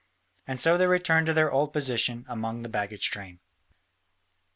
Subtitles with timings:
[0.47, 3.39] And so they returned to their old position among the baggage train.